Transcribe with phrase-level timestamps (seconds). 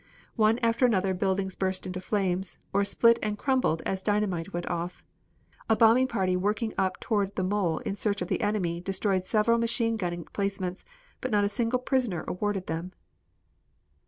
[0.35, 5.05] One after another buildings burst into flames, or split and crumbled as dynamite went off.
[5.69, 9.59] A bombing party working up toward the mole in search of the enemy destroyed several
[9.59, 10.83] machine gun emplacements
[11.21, 12.93] but not a single prisoner awarded them.